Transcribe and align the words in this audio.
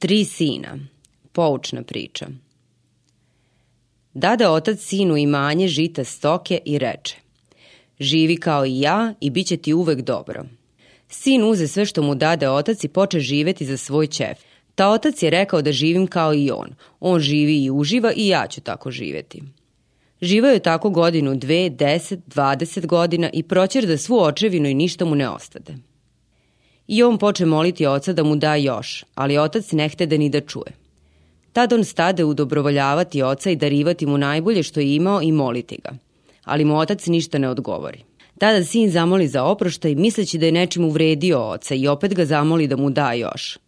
Tri 0.00 0.24
sina. 0.24 0.78
Poučna 1.32 1.82
priča. 1.82 2.26
Dade 4.14 4.48
otac 4.48 4.80
sinu 4.80 5.16
imanje 5.16 5.68
žita 5.68 6.04
stoke 6.04 6.60
i 6.64 6.78
reče 6.78 7.16
Živi 7.98 8.36
kao 8.36 8.66
i 8.66 8.80
ja 8.80 9.14
i 9.20 9.30
bit 9.30 9.46
će 9.46 9.56
ti 9.56 9.74
uvek 9.74 10.00
dobro. 10.00 10.44
Sin 11.08 11.44
uze 11.44 11.68
sve 11.68 11.86
što 11.86 12.02
mu 12.02 12.14
dade 12.14 12.48
otac 12.48 12.84
i 12.84 12.88
poče 12.88 13.20
živeti 13.20 13.66
za 13.66 13.76
svoj 13.76 14.06
čef. 14.06 14.38
Ta 14.74 14.88
otac 14.88 15.22
je 15.22 15.30
rekao 15.30 15.62
da 15.62 15.72
živim 15.72 16.06
kao 16.06 16.34
i 16.34 16.50
on. 16.50 16.74
On 17.00 17.20
živi 17.20 17.64
i 17.64 17.70
uživa 17.70 18.12
i 18.16 18.28
ja 18.28 18.46
ću 18.46 18.60
tako 18.60 18.90
živeti. 18.90 19.42
Živao 20.20 20.50
je 20.50 20.58
tako 20.58 20.90
godinu, 20.90 21.34
dve, 21.34 21.70
deset, 21.70 22.20
dvadeset 22.26 22.86
godina 22.86 23.30
i 23.32 23.42
proćer 23.42 23.86
da 23.86 23.98
svu 23.98 24.18
očevinu 24.22 24.68
i 24.68 24.74
ništa 24.74 25.04
mu 25.04 25.14
ne 25.14 25.28
ostade. 25.28 25.89
I 26.92 27.02
on 27.02 27.18
poče 27.18 27.46
moliti 27.46 27.86
oca 27.86 28.12
da 28.12 28.22
mu 28.24 28.36
da 28.36 28.54
još, 28.54 29.04
ali 29.14 29.38
otac 29.38 29.72
ne 29.72 29.88
hte 29.88 30.06
da 30.06 30.16
ni 30.16 30.28
da 30.28 30.40
čuje. 30.40 30.72
Tad 31.52 31.72
on 31.72 31.84
stade 31.84 32.24
udobrovoljavati 32.24 33.22
oca 33.22 33.50
i 33.50 33.56
darivati 33.56 34.06
mu 34.06 34.18
najbolje 34.18 34.62
što 34.62 34.80
je 34.80 34.94
imao 34.94 35.22
i 35.22 35.32
moliti 35.32 35.78
ga. 35.84 35.90
Ali 36.44 36.64
mu 36.64 36.78
otac 36.78 37.06
ništa 37.06 37.38
ne 37.38 37.48
odgovori. 37.48 37.98
Tada 38.38 38.64
sin 38.64 38.90
zamoli 38.90 39.28
za 39.28 39.44
oproštaj 39.44 39.94
misleći 39.94 40.38
da 40.38 40.46
je 40.46 40.52
nečim 40.52 40.84
uvredio 40.84 41.38
oca 41.38 41.74
i 41.74 41.88
opet 41.88 42.14
ga 42.14 42.24
zamoli 42.24 42.66
da 42.66 42.76
mu 42.76 42.90
da 42.90 43.12
još. 43.12 43.58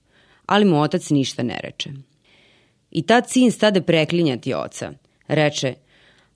Ali 0.47 0.65
mu 0.65 0.81
otac 0.81 1.11
ništa 1.11 1.43
ne 1.43 1.61
reče. 1.62 1.91
I 2.91 3.03
tad 3.03 3.31
sin 3.31 3.53
stade 3.53 3.83
preklinjati 3.83 4.55
oca. 4.55 4.93
Reče, 5.29 5.75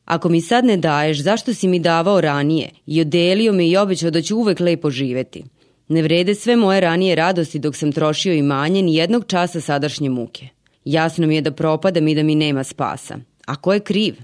ako 0.04 0.28
mi 0.28 0.40
sad 0.40 0.64
ne 0.64 0.76
daješ, 0.76 1.22
zašto 1.22 1.54
si 1.54 1.68
mi 1.68 1.78
davao 1.78 2.20
ranije 2.20 2.70
i 2.86 3.00
odelio 3.00 3.52
me 3.52 3.68
i 3.68 3.76
obećao 3.76 4.10
da 4.10 4.22
ću 4.22 4.36
uvek 4.36 4.60
lepo 4.60 4.90
živeti? 4.90 5.44
Ne 5.88 6.02
vrede 6.02 6.34
sve 6.34 6.56
moje 6.56 6.80
ranije 6.80 7.14
radosti 7.14 7.58
dok 7.58 7.76
sam 7.76 7.92
trošio 7.92 8.32
imanje 8.32 8.82
ni 8.82 8.94
jednog 8.94 9.24
časa 9.26 9.60
sadašnje 9.60 10.10
muke. 10.10 10.48
Jasno 10.84 11.26
mi 11.26 11.34
je 11.34 11.40
da 11.40 11.50
propadam 11.50 12.08
i 12.08 12.14
da 12.14 12.22
mi 12.22 12.34
nema 12.34 12.64
spasa. 12.64 13.18
A 13.46 13.56
ko 13.56 13.72
je 13.72 13.80
kriv? 13.80 14.14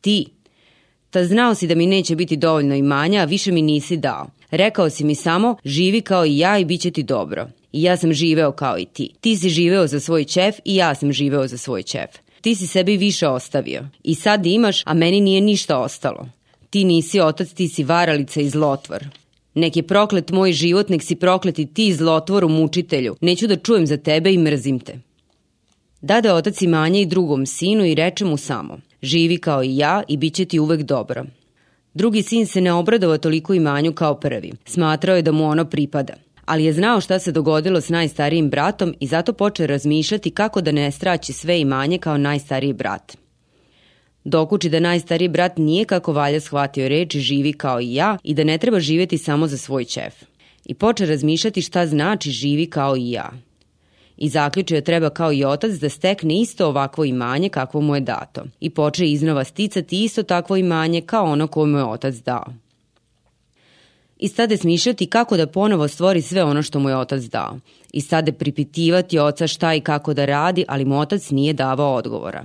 Ti. 0.00 0.26
Ta 1.10 1.24
znao 1.24 1.54
si 1.54 1.66
da 1.66 1.74
mi 1.74 1.86
neće 1.86 2.16
biti 2.16 2.36
dovoljno 2.36 2.74
imanja, 2.74 3.20
a 3.20 3.24
više 3.24 3.52
mi 3.52 3.62
nisi 3.62 3.96
dao. 3.96 4.26
Rekao 4.50 4.90
si 4.90 5.04
mi 5.04 5.14
samo, 5.14 5.56
živi 5.64 6.00
kao 6.00 6.24
i 6.26 6.38
ja 6.38 6.58
i 6.58 6.64
bit 6.64 6.80
će 6.80 6.90
ti 6.90 7.02
dobro. 7.02 7.48
I 7.72 7.82
ja 7.82 7.96
sam 7.96 8.12
živeo 8.12 8.52
kao 8.52 8.78
i 8.78 8.84
ti. 8.84 9.14
Ti 9.20 9.36
si 9.36 9.48
živeo 9.48 9.86
za 9.86 10.00
svoj 10.00 10.24
čef 10.24 10.56
i 10.64 10.76
ja 10.76 10.94
sam 10.94 11.12
živeo 11.12 11.46
za 11.46 11.58
svoj 11.58 11.82
čef. 11.82 12.10
Ti 12.40 12.54
si 12.54 12.66
sebi 12.66 12.96
više 12.96 13.28
ostavio. 13.28 13.84
I 14.02 14.14
sad 14.14 14.46
imaš, 14.46 14.82
a 14.86 14.94
meni 14.94 15.20
nije 15.20 15.40
ništa 15.40 15.78
ostalo. 15.78 16.28
Ti 16.70 16.84
nisi 16.84 17.20
otac, 17.20 17.52
ti 17.52 17.68
si 17.68 17.84
varalica 17.84 18.40
i 18.40 18.48
zlotvor. 18.48 19.21
Nek 19.54 19.76
je 19.76 19.82
proklet 19.82 20.30
moj 20.30 20.52
život, 20.52 20.88
nek 20.88 21.02
si 21.02 21.14
prokleti 21.14 21.66
ti 21.66 21.92
zlotvoru 21.94 22.48
mučitelju. 22.48 23.16
Neću 23.20 23.46
da 23.46 23.56
čujem 23.56 23.86
za 23.86 23.96
tebe 23.96 24.32
i 24.32 24.38
mrzim 24.38 24.80
te. 24.80 24.98
Dade 26.00 26.32
otac 26.32 26.62
imanje 26.62 27.00
i 27.00 27.06
drugom 27.06 27.46
sinu 27.46 27.84
i 27.84 27.94
reče 27.94 28.24
mu 28.24 28.36
samo, 28.36 28.78
živi 29.02 29.38
kao 29.38 29.62
i 29.62 29.76
ja 29.76 30.02
i 30.08 30.16
bit 30.16 30.34
će 30.34 30.44
ti 30.44 30.60
uvek 30.60 30.82
dobro. 30.82 31.24
Drugi 31.94 32.22
sin 32.22 32.46
se 32.46 32.60
ne 32.60 32.72
obradova 32.72 33.18
toliko 33.18 33.54
imanju 33.54 33.92
kao 33.92 34.14
prvi. 34.14 34.52
Smatrao 34.64 35.16
je 35.16 35.22
da 35.22 35.32
mu 35.32 35.44
ono 35.44 35.64
pripada. 35.64 36.14
Ali 36.44 36.64
je 36.64 36.72
znao 36.72 37.00
šta 37.00 37.18
se 37.18 37.32
dogodilo 37.32 37.80
s 37.80 37.88
najstarijim 37.88 38.50
bratom 38.50 38.94
i 39.00 39.06
zato 39.06 39.32
poče 39.32 39.66
razmišljati 39.66 40.30
kako 40.30 40.60
da 40.60 40.72
ne 40.72 40.90
straći 40.90 41.32
sve 41.32 41.60
imanje 41.60 41.98
kao 41.98 42.18
najstariji 42.18 42.72
brat. 42.72 43.16
Dokuči 44.24 44.68
da 44.68 44.80
najstariji 44.80 45.28
brat 45.28 45.58
nije 45.58 45.84
kako 45.84 46.12
valja 46.12 46.40
shvatio 46.40 46.88
reči 46.88 47.20
živi 47.20 47.52
kao 47.52 47.80
i 47.80 47.94
ja 47.94 48.18
i 48.24 48.34
da 48.34 48.44
ne 48.44 48.58
treba 48.58 48.80
živjeti 48.80 49.18
samo 49.18 49.46
za 49.46 49.56
svoj 49.56 49.84
čef. 49.84 50.14
I 50.64 50.74
poče 50.74 51.06
razmišljati 51.06 51.62
šta 51.62 51.86
znači 51.86 52.30
živi 52.30 52.66
kao 52.66 52.96
i 52.96 53.10
ja 53.10 53.30
i 54.22 54.28
zaključio 54.28 54.80
treba 54.80 55.10
kao 55.10 55.32
i 55.32 55.44
otac 55.44 55.72
da 55.72 55.88
stekne 55.88 56.40
isto 56.40 56.66
ovakvo 56.66 57.04
imanje 57.04 57.48
kakvo 57.48 57.80
mu 57.80 57.94
je 57.94 58.00
dato 58.00 58.44
i 58.60 58.70
poče 58.70 59.06
iznova 59.06 59.44
sticati 59.44 60.04
isto 60.04 60.22
takvo 60.22 60.56
imanje 60.56 61.00
kao 61.00 61.24
ono 61.24 61.46
koje 61.46 61.66
mu 61.66 61.78
je 61.78 61.84
otac 61.84 62.14
dao. 62.14 62.44
I 64.18 64.28
stade 64.28 64.56
smišljati 64.56 65.06
kako 65.06 65.36
da 65.36 65.46
ponovo 65.46 65.88
stvori 65.88 66.22
sve 66.22 66.44
ono 66.44 66.62
što 66.62 66.80
mu 66.80 66.88
je 66.88 66.96
otac 66.96 67.22
dao. 67.22 67.58
I 67.92 68.00
stade 68.00 68.32
pripitivati 68.32 69.18
oca 69.18 69.46
šta 69.46 69.74
i 69.74 69.80
kako 69.80 70.14
da 70.14 70.24
radi, 70.24 70.64
ali 70.68 70.84
mu 70.84 70.98
otac 70.98 71.30
nije 71.30 71.52
davao 71.52 71.94
odgovora. 71.94 72.44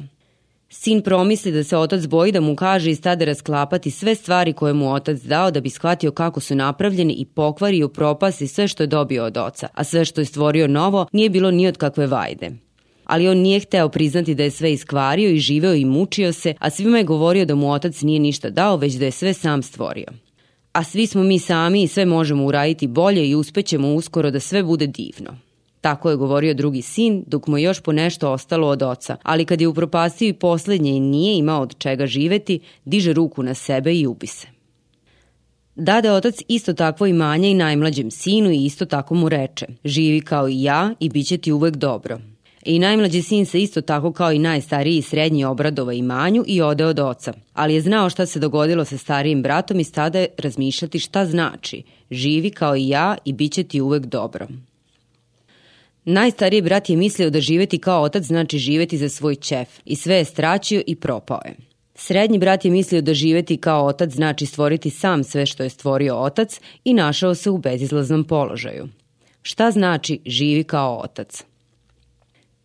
Sin 0.69 1.01
promisli 1.01 1.51
da 1.51 1.63
se 1.63 1.77
otac 1.77 2.05
boji 2.05 2.31
da 2.31 2.41
mu 2.41 2.55
kaže 2.55 2.91
i 2.91 2.95
stade 2.95 3.25
rasklapati 3.25 3.91
sve 3.91 4.15
stvari 4.15 4.53
koje 4.53 4.73
mu 4.73 4.93
otac 4.93 5.19
dao 5.19 5.51
da 5.51 5.61
bi 5.61 5.69
shvatio 5.69 6.11
kako 6.11 6.39
su 6.39 6.55
napravljeni 6.55 7.13
i 7.13 7.25
pokvari 7.25 7.77
i 7.77 7.87
propasti 7.93 8.47
sve 8.47 8.67
što 8.67 8.83
je 8.83 8.87
dobio 8.87 9.25
od 9.25 9.37
oca, 9.37 9.67
a 9.73 9.83
sve 9.83 10.05
što 10.05 10.21
je 10.21 10.25
stvorio 10.25 10.67
novo 10.67 11.07
nije 11.11 11.29
bilo 11.29 11.51
ni 11.51 11.67
od 11.67 11.77
kakve 11.77 12.07
vajde. 12.07 12.51
Ali 13.05 13.27
on 13.27 13.37
nije 13.37 13.59
hteo 13.59 13.89
priznati 13.89 14.35
da 14.35 14.43
je 14.43 14.51
sve 14.51 14.73
iskvario 14.73 15.29
i 15.29 15.39
živeo 15.39 15.73
i 15.73 15.85
mučio 15.85 16.33
se, 16.33 16.53
a 16.59 16.69
svima 16.69 16.97
je 16.97 17.03
govorio 17.03 17.45
da 17.45 17.55
mu 17.55 17.71
otac 17.71 18.01
nije 18.01 18.19
ništa 18.19 18.49
dao, 18.49 18.77
već 18.77 18.93
da 18.93 19.05
je 19.05 19.11
sve 19.11 19.33
sam 19.33 19.63
stvorio. 19.63 20.07
A 20.73 20.83
svi 20.83 21.07
smo 21.07 21.23
mi 21.23 21.39
sami 21.39 21.83
i 21.83 21.87
sve 21.87 22.05
možemo 22.05 22.45
uraditi 22.45 22.87
bolje 22.87 23.29
i 23.29 23.35
uspećemo 23.35 23.93
uskoro 23.93 24.31
da 24.31 24.39
sve 24.39 24.63
bude 24.63 24.87
divno. 24.87 25.46
Tako 25.87 26.09
je 26.09 26.15
govorio 26.15 26.53
drugi 26.53 26.81
sin, 26.81 27.23
dok 27.27 27.47
mu 27.47 27.57
je 27.57 27.63
još 27.63 27.79
po 27.79 27.91
nešto 27.91 28.31
ostalo 28.31 28.67
od 28.67 28.83
oca, 28.83 29.17
ali 29.23 29.45
kad 29.45 29.61
je 29.61 29.67
upropastio 29.67 30.27
i 30.27 30.33
poslednje 30.33 30.91
i 30.91 30.99
nije 30.99 31.37
imao 31.37 31.61
od 31.61 31.77
čega 31.77 32.05
živeti, 32.05 32.59
diže 32.85 33.13
ruku 33.13 33.43
na 33.43 33.53
sebe 33.53 33.93
i 33.93 34.07
ubi 34.07 34.27
se. 34.27 34.47
Dade 35.75 36.11
otac 36.11 36.35
isto 36.47 36.73
takvo 36.73 37.07
imanje 37.07 37.51
i 37.51 37.53
najmlađem 37.53 38.11
sinu 38.11 38.51
i 38.51 38.65
isto 38.65 38.85
tako 38.85 39.15
mu 39.15 39.29
reče, 39.29 39.65
živi 39.85 40.21
kao 40.21 40.49
i 40.49 40.63
ja 40.63 40.93
i 40.99 41.09
bit 41.09 41.27
će 41.27 41.37
ti 41.37 41.51
uvek 41.51 41.75
dobro. 41.75 42.19
I 42.65 42.79
najmlađi 42.79 43.21
sin 43.21 43.45
se 43.45 43.61
isto 43.61 43.81
tako 43.81 44.11
kao 44.11 44.31
i 44.31 44.39
najstariji 44.39 44.97
i 44.97 45.01
srednji 45.01 45.45
obradova 45.45 45.93
imanju 45.93 46.43
i 46.47 46.61
ode 46.61 46.85
od 46.85 46.99
oca, 46.99 47.33
ali 47.53 47.73
je 47.73 47.81
znao 47.81 48.09
šta 48.09 48.25
se 48.25 48.39
dogodilo 48.39 48.85
sa 48.85 48.97
starijim 48.97 49.41
bratom 49.41 49.79
i 49.79 49.83
stada 49.83 50.25
razmišljati 50.37 50.99
šta 50.99 51.25
znači, 51.25 51.83
živi 52.11 52.49
kao 52.49 52.75
i 52.75 52.87
ja 52.87 53.17
i 53.25 53.33
bit 53.33 53.53
će 53.53 53.63
ti 53.63 53.81
uvek 53.81 54.05
dobro. 54.05 54.47
Najstariji 56.09 56.61
brat 56.61 56.89
je 56.89 56.97
mislio 56.97 57.29
da 57.29 57.39
živeti 57.39 57.77
kao 57.77 58.01
otac 58.01 58.23
znači 58.23 58.57
živeti 58.57 58.97
za 58.97 59.09
svoj 59.09 59.35
čef 59.35 59.67
i 59.85 59.95
sve 59.95 60.15
je 60.15 60.25
straćio 60.25 60.81
i 60.87 60.95
propao 60.95 61.39
je. 61.45 61.55
Srednji 61.95 62.37
brat 62.37 62.65
je 62.65 62.71
mislio 62.71 63.01
da 63.01 63.13
živeti 63.13 63.57
kao 63.57 63.85
otac 63.85 64.11
znači 64.11 64.45
stvoriti 64.45 64.89
sam 64.89 65.23
sve 65.23 65.45
što 65.45 65.63
je 65.63 65.69
stvorio 65.69 66.15
otac 66.15 66.59
i 66.83 66.93
našao 66.93 67.35
se 67.35 67.49
u 67.49 67.57
bezizlaznom 67.57 68.23
položaju. 68.23 68.87
Šta 69.41 69.71
znači 69.71 70.19
živi 70.25 70.63
kao 70.63 71.01
otac? 71.03 71.43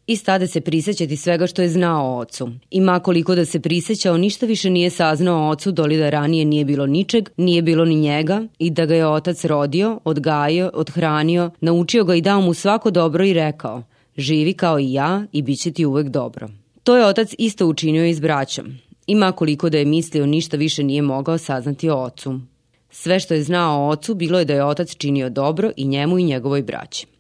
I 0.07 0.17
stade 0.17 0.47
se 0.47 0.61
prisećati 0.61 1.17
svega 1.17 1.47
što 1.47 1.63
je 1.63 1.69
znao 1.69 2.07
o 2.07 2.19
ocu. 2.19 2.51
I 2.71 2.81
makoliko 2.81 3.35
da 3.35 3.45
se 3.45 3.61
prisećao, 3.61 4.17
ništa 4.17 4.47
više 4.47 4.71
nije 4.71 4.91
saznao 4.91 5.47
o 5.47 5.51
ocu, 5.51 5.73
doli 5.73 5.97
da 5.97 6.11
ranije 6.11 6.45
nije 6.45 6.65
bilo 6.65 6.87
ničeg, 6.87 7.29
nije 7.37 7.63
bilo 7.63 7.85
ni 7.85 7.95
njega 7.95 8.43
i 8.59 8.71
da 8.71 8.87
ga 8.87 8.95
je 8.95 9.07
otac 9.07 9.45
rodio, 9.45 10.01
odgajio, 10.05 10.71
odhranio, 10.75 11.51
naučio 11.61 12.05
ga 12.05 12.15
i 12.15 12.21
dao 12.21 12.41
mu 12.41 12.55
svako 12.55 12.91
dobro 12.91 13.25
i 13.25 13.33
rekao 13.33 13.83
živi 14.17 14.53
kao 14.53 14.79
i 14.79 14.93
ja 14.93 15.27
i 15.33 15.43
bit 15.43 15.61
će 15.61 15.73
ti 15.73 15.87
uvek 15.87 16.09
dobro. 16.09 16.49
To 16.85 16.97
je 16.97 17.07
otac 17.07 17.35
isto 17.39 17.67
učinio 17.67 18.07
i 18.07 18.15
s 18.15 18.21
braćom. 18.21 18.67
I 19.07 19.15
makoliko 19.15 19.71
da 19.71 19.79
je 19.79 19.85
mislio, 19.85 20.27
ništa 20.27 20.57
više 20.57 20.83
nije 20.83 21.03
mogao 21.03 21.39
saznati 21.39 21.91
o 21.91 22.03
ocu. 22.03 22.41
Sve 22.91 23.21
što 23.21 23.35
je 23.35 23.43
znao 23.43 23.83
o 23.83 23.89
ocu 23.89 24.15
bilo 24.15 24.39
je 24.39 24.45
da 24.45 24.55
je 24.55 24.65
otac 24.65 24.97
činio 24.97 25.31
dobro 25.31 25.71
i 25.77 25.85
njemu 25.85 26.19
i 26.19 26.25
njegovoj 26.25 26.63
braći 26.63 27.12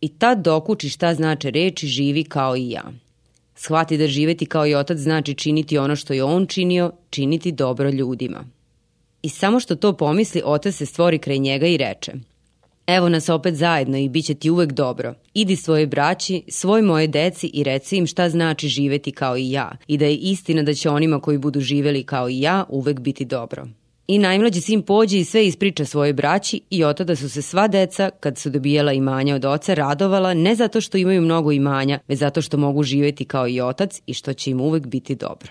i 0.00 0.08
tad 0.08 0.38
dokuči 0.38 0.88
šta 0.88 1.14
znače 1.14 1.50
reči 1.50 1.86
živi 1.86 2.24
kao 2.24 2.56
i 2.56 2.70
ja. 2.70 2.84
Shvati 3.54 3.98
da 3.98 4.06
živeti 4.06 4.46
kao 4.46 4.66
i 4.66 4.74
otac 4.74 4.98
znači 4.98 5.34
činiti 5.34 5.78
ono 5.78 5.96
što 5.96 6.12
je 6.12 6.24
on 6.24 6.46
činio, 6.46 6.92
činiti 7.10 7.52
dobro 7.52 7.90
ljudima. 7.90 8.44
I 9.22 9.28
samo 9.28 9.60
što 9.60 9.76
to 9.76 9.96
pomisli, 9.96 10.42
otac 10.44 10.74
se 10.74 10.86
stvori 10.86 11.18
kraj 11.18 11.38
njega 11.38 11.66
i 11.66 11.76
reče 11.76 12.12
Evo 12.96 13.08
nas 13.08 13.28
opet 13.28 13.54
zajedno 13.54 13.98
i 13.98 14.08
bit 14.08 14.26
će 14.26 14.34
ti 14.34 14.50
uvek 14.50 14.72
dobro. 14.72 15.14
Idi 15.34 15.56
svoje 15.56 15.86
braći, 15.86 16.42
svoj 16.48 16.82
moje 16.82 17.06
deci 17.06 17.50
i 17.54 17.64
reci 17.64 17.96
im 17.96 18.06
šta 18.06 18.28
znači 18.30 18.68
živeti 18.68 19.12
kao 19.12 19.36
i 19.36 19.50
ja 19.50 19.76
i 19.86 19.98
da 19.98 20.04
je 20.04 20.16
istina 20.16 20.62
da 20.62 20.74
će 20.74 20.90
onima 20.90 21.20
koji 21.20 21.38
budu 21.38 21.60
živeli 21.60 22.02
kao 22.02 22.28
i 22.28 22.40
ja 22.40 22.64
uvek 22.68 23.00
biti 23.00 23.24
dobro. 23.24 23.68
I 24.10 24.18
najmlađi 24.18 24.60
sin 24.60 24.82
pođe 24.82 25.18
i 25.18 25.24
sve 25.24 25.46
ispriča 25.46 25.84
svojoj 25.84 26.12
braći 26.12 26.60
i 26.70 26.84
od 26.84 26.96
tada 26.96 27.16
su 27.16 27.28
se 27.28 27.42
sva 27.42 27.68
deca, 27.68 28.10
kad 28.20 28.38
su 28.38 28.50
dobijela 28.50 28.92
imanja 28.92 29.34
od 29.34 29.44
oca, 29.44 29.74
radovala 29.74 30.34
ne 30.34 30.54
zato 30.54 30.80
što 30.80 30.98
imaju 30.98 31.22
mnogo 31.22 31.52
imanja, 31.52 31.98
već 32.08 32.18
zato 32.18 32.42
što 32.42 32.56
mogu 32.56 32.82
živeti 32.82 33.24
kao 33.24 33.48
i 33.48 33.60
otac 33.60 34.00
i 34.06 34.14
što 34.14 34.32
će 34.32 34.50
im 34.50 34.60
uvek 34.60 34.86
biti 34.86 35.14
dobro. 35.14 35.50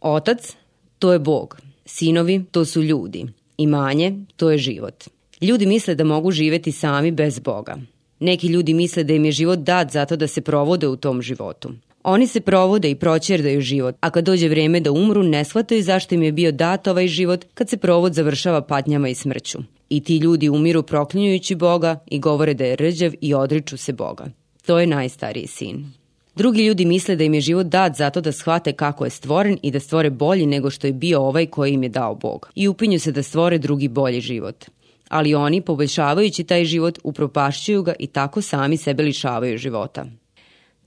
Otac, 0.00 0.56
to 0.98 1.12
je 1.12 1.18
Bog. 1.18 1.60
Sinovi, 1.84 2.44
to 2.50 2.64
su 2.64 2.82
ljudi. 2.82 3.26
Imanje, 3.56 4.14
to 4.36 4.50
je 4.50 4.58
život. 4.58 5.04
Ljudi 5.40 5.66
misle 5.66 5.94
da 5.94 6.04
mogu 6.04 6.30
živeti 6.30 6.72
sami 6.72 7.10
bez 7.10 7.38
Boga. 7.38 7.76
Neki 8.20 8.46
ljudi 8.46 8.74
misle 8.74 9.04
da 9.04 9.14
im 9.14 9.24
je 9.24 9.32
život 9.32 9.58
dat 9.58 9.90
zato 9.90 10.16
da 10.16 10.26
se 10.26 10.40
provode 10.40 10.88
u 10.88 10.96
tom 10.96 11.22
životu. 11.22 11.70
Oni 12.04 12.26
se 12.26 12.40
provode 12.40 12.90
i 12.90 12.94
proćerdaju 12.94 13.60
život, 13.60 13.94
a 14.00 14.10
kad 14.10 14.24
dođe 14.24 14.48
vreme 14.48 14.80
da 14.80 14.92
umru, 14.92 15.22
ne 15.22 15.44
shvataju 15.44 15.82
zašto 15.82 16.14
im 16.14 16.22
je 16.22 16.32
bio 16.32 16.52
dat 16.52 16.86
ovaj 16.86 17.08
život 17.08 17.44
kad 17.54 17.68
se 17.68 17.76
provod 17.76 18.14
završava 18.14 18.62
patnjama 18.62 19.08
i 19.08 19.14
smrću. 19.14 19.58
I 19.88 20.00
ti 20.00 20.16
ljudi 20.16 20.48
umiru 20.48 20.82
proklinjujući 20.82 21.54
Boga 21.54 21.98
i 22.06 22.18
govore 22.18 22.54
da 22.54 22.64
je 22.64 22.76
rđav 22.76 23.12
i 23.20 23.34
odriču 23.34 23.76
se 23.76 23.92
Boga. 23.92 24.24
To 24.66 24.80
je 24.80 24.86
najstariji 24.86 25.46
sin. 25.46 25.92
Drugi 26.36 26.66
ljudi 26.66 26.84
misle 26.84 27.16
da 27.16 27.24
im 27.24 27.34
je 27.34 27.40
život 27.40 27.66
dat 27.66 27.96
zato 27.96 28.20
da 28.20 28.32
shvate 28.32 28.72
kako 28.72 29.04
je 29.04 29.10
stvoren 29.10 29.58
i 29.62 29.70
da 29.70 29.80
stvore 29.80 30.10
bolji 30.10 30.46
nego 30.46 30.70
što 30.70 30.86
je 30.86 30.92
bio 30.92 31.20
ovaj 31.20 31.46
koji 31.46 31.72
im 31.72 31.82
je 31.82 31.88
dao 31.88 32.14
Bog. 32.14 32.50
I 32.54 32.68
upinju 32.68 33.00
se 33.00 33.12
da 33.12 33.22
stvore 33.22 33.58
drugi 33.58 33.88
bolji 33.88 34.20
život. 34.20 34.64
Ali 35.08 35.34
oni, 35.34 35.60
poboljšavajući 35.60 36.44
taj 36.44 36.64
život, 36.64 36.98
upropašćuju 37.04 37.82
ga 37.82 37.94
i 37.98 38.06
tako 38.06 38.42
sami 38.42 38.76
sebe 38.76 39.02
lišavaju 39.02 39.58
života. 39.58 40.06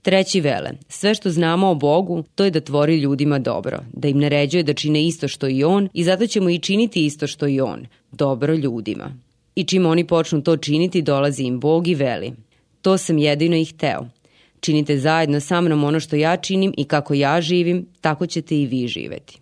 Treći 0.06 0.40
vele, 0.40 0.70
sve 0.88 1.14
što 1.14 1.30
znamo 1.30 1.70
o 1.70 1.74
Bogu, 1.74 2.24
to 2.34 2.44
je 2.44 2.50
da 2.50 2.60
tvori 2.60 2.96
ljudima 2.96 3.38
dobro, 3.38 3.78
da 3.92 4.08
im 4.08 4.18
naređuje 4.18 4.62
da 4.62 4.74
čine 4.74 5.06
isto 5.06 5.28
što 5.28 5.48
i 5.48 5.64
On 5.64 5.88
i 5.94 6.04
zato 6.04 6.26
ćemo 6.26 6.50
i 6.50 6.58
činiti 6.58 7.06
isto 7.06 7.26
što 7.26 7.48
i 7.48 7.60
On, 7.60 7.86
dobro 8.12 8.54
ljudima. 8.54 9.16
I 9.54 9.64
čim 9.64 9.86
oni 9.86 10.06
počnu 10.06 10.42
to 10.42 10.56
činiti, 10.56 11.02
dolazi 11.02 11.42
im 11.42 11.60
Bog 11.60 11.88
i 11.88 11.94
veli. 11.94 12.32
To 12.82 12.98
sam 12.98 13.18
jedino 13.18 13.56
i 13.56 13.64
hteo. 13.64 14.06
Činite 14.60 14.98
zajedno 14.98 15.40
sa 15.40 15.60
mnom 15.60 15.84
ono 15.84 16.00
što 16.00 16.16
ja 16.16 16.36
činim 16.36 16.74
i 16.76 16.84
kako 16.84 17.14
ja 17.14 17.40
živim, 17.40 17.86
tako 18.00 18.26
ćete 18.26 18.56
i 18.56 18.66
vi 18.66 18.88
živeti. 18.88 19.40